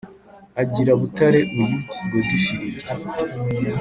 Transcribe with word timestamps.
Agira 0.61 0.91
Butare 1.01 1.39
uyu 1.59 1.77
Godifiridi, 2.11 2.83